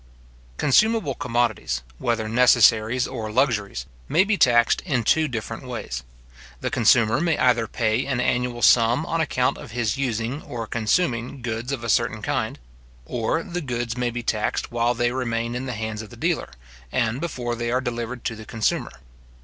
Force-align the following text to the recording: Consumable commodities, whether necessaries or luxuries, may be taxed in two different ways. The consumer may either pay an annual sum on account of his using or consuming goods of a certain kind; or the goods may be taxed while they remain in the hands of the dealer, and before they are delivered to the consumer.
Consumable 0.57 1.13
commodities, 1.13 1.83
whether 1.99 2.27
necessaries 2.27 3.07
or 3.07 3.31
luxuries, 3.31 3.85
may 4.09 4.23
be 4.23 4.35
taxed 4.35 4.81
in 4.81 5.03
two 5.03 5.27
different 5.27 5.61
ways. 5.67 6.01
The 6.59 6.71
consumer 6.71 7.21
may 7.21 7.37
either 7.37 7.67
pay 7.67 8.07
an 8.07 8.19
annual 8.19 8.63
sum 8.63 9.05
on 9.05 9.21
account 9.21 9.59
of 9.59 9.73
his 9.73 9.97
using 9.99 10.41
or 10.41 10.65
consuming 10.65 11.43
goods 11.43 11.71
of 11.71 11.83
a 11.83 11.87
certain 11.87 12.23
kind; 12.23 12.57
or 13.05 13.43
the 13.43 13.61
goods 13.61 13.95
may 13.95 14.09
be 14.09 14.23
taxed 14.23 14.71
while 14.71 14.95
they 14.95 15.11
remain 15.11 15.53
in 15.53 15.67
the 15.67 15.73
hands 15.73 16.01
of 16.01 16.09
the 16.09 16.17
dealer, 16.17 16.49
and 16.91 17.21
before 17.21 17.53
they 17.55 17.69
are 17.69 17.79
delivered 17.79 18.25
to 18.25 18.35
the 18.35 18.43
consumer. 18.45 18.89